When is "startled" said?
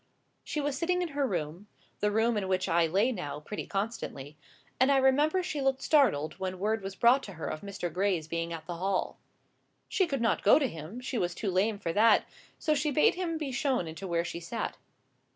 5.83-6.39